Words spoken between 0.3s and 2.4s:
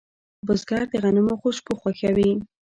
بزګر د غنمو خوشبو خوښوي